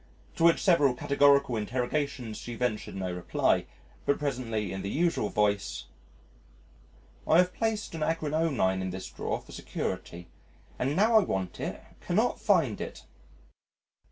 [0.37, 3.67] To which several categorical interrogations she ventured no reply,
[4.07, 5.85] but presently in the usual voice,
[7.27, 10.27] "I have placed an Agrionine in this drawer for security
[10.79, 13.05] and, now I want it, cannot find it."